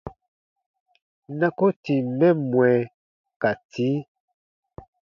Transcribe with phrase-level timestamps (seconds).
[1.39, 2.69] Na ko tìm mɛ mwɛ
[3.41, 3.97] ka tii.